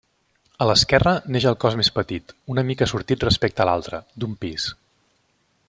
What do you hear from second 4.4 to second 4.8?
pis.